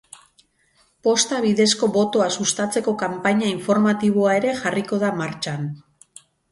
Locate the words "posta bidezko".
1.07-1.89